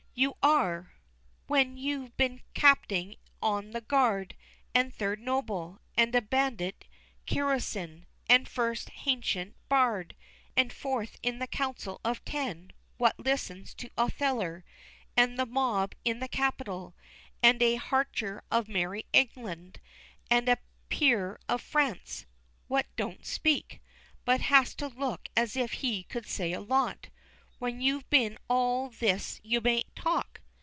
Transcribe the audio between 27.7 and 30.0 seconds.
you've been all this you may